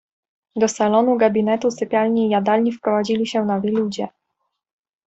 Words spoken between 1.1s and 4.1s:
gabinetu, sypialni, jadalni wprowadzili się nowi ludzie.